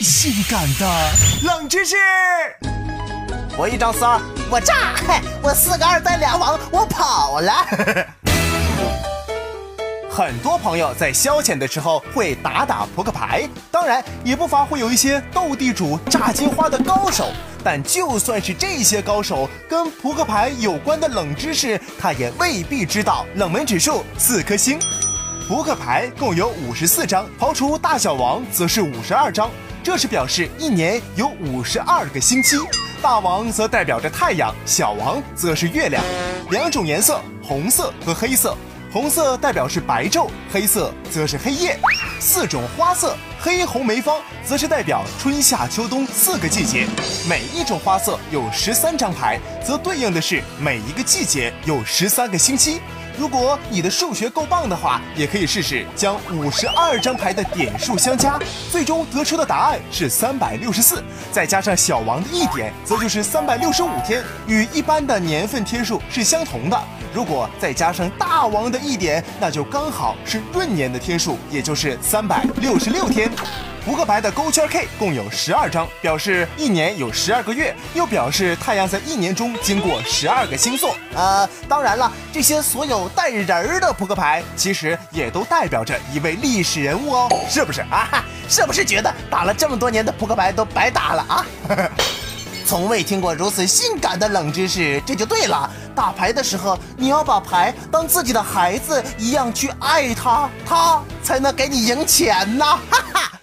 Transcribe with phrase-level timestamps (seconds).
[0.00, 1.10] 性感的
[1.42, 1.96] 冷知识。
[3.56, 4.20] 我一张三，
[4.50, 4.94] 我炸，
[5.42, 7.52] 我四个二带俩王，我跑了。
[10.10, 17.32] 很多朋友在消遣的时候会打打扑克牌，当然也不乏会有一些斗地主、炸金花的高手。
[17.64, 23.26] 但就算是这些高手，跟扑克牌有关的冷知识，他也未必知道。
[23.34, 24.78] 冷门指数四颗星。
[25.48, 29.50] 扑克牌共有五十四张，刨除大小王则是五十二张，
[29.84, 32.56] 这是表示一年有五十二个星期。
[33.02, 36.02] 大王则代表着太阳，小王则是月亮。
[36.50, 38.56] 两种颜色，红色和黑色。
[38.90, 41.78] 红色代表是白昼，黑色则是黑夜。
[42.18, 46.86] 四种花色，黑红梅方则是代表春夏秋冬四个季节。
[47.28, 52.80] 每一种花色有十三张牌，则对应的是每一个季节有十三个星期。
[53.16, 58.38] 如果你的数学够棒的话，也可以试试将五十二张牌的点数相加，
[58.70, 66.80] 最终得出的答案是三百六十四，再加上小王的一点，则就是三百六十五天，与一般的年份天数是相同的。
[67.14, 73.30] 如果再加上大王的一点，那就刚好是闰年的天数，也就是三百六十六天。
[73.84, 80.96] 扑克牌的勾圈 K 共有十二张，表示一年有十二个月，又表示太阳在一年中经过十二个星座。
[81.14, 88.24] 呃，当然了，这些所有带人儿的扑克牌，其实也都代表着一位历史人物哦，是不是啊？
[88.48, 91.46] 是不是觉得打了这么多年的扑克牌都白打了啊？
[92.66, 95.70] 从未听过如此性感的冷知识，这就对了。
[95.94, 102.64] 打牌的时候，你要把牌当自己的孩子一样去爱它，它才能给你赢钱呢。
[102.64, 103.33] 哈哈。